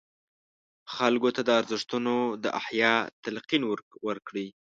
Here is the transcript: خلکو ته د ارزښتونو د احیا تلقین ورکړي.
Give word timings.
خلکو 0.95 1.29
ته 1.35 1.41
د 1.43 1.49
ارزښتونو 1.59 2.15
د 2.43 2.45
احیا 2.61 2.93
تلقین 3.23 3.61
ورکړي. 4.07 4.47